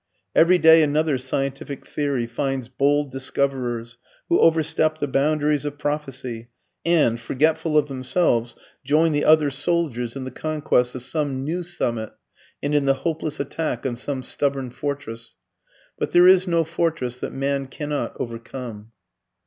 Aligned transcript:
Every 0.35 0.57
day 0.57 0.81
another 0.81 1.19
scientific 1.19 1.85
theory 1.85 2.25
finds 2.25 2.69
bold 2.69 3.11
discoverers 3.11 3.99
who 4.29 4.39
overstep 4.39 4.97
the 4.97 5.07
boundaries 5.07 5.63
of 5.63 5.77
prophecy 5.77 6.47
and, 6.83 7.19
forgetful 7.19 7.77
of 7.77 7.87
themselves, 7.87 8.55
join 8.83 9.11
the 9.11 9.23
other 9.23 9.51
soldiers 9.51 10.15
in 10.15 10.23
the 10.23 10.31
conquest 10.31 10.95
of 10.95 11.03
some 11.03 11.43
new 11.45 11.61
summit 11.61 12.13
and 12.63 12.73
in 12.73 12.85
the 12.85 12.95
hopeless 13.05 13.39
attack 13.39 13.85
on 13.85 13.95
some 13.95 14.23
stubborn 14.23 14.71
fortress. 14.71 15.35
But 15.99 16.09
"there 16.13 16.27
is 16.27 16.47
no 16.47 16.63
fortress 16.63 17.17
that 17.17 17.31
man 17.31 17.67
cannot 17.67 18.15
overcome." 18.19 18.93